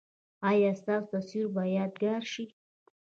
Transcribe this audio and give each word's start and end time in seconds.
ایا 0.49 0.71
ستاسو 0.79 1.05
تصویر 1.11 1.45
به 1.53 1.63
یادګار 1.77 2.23
شي؟ 2.31 2.45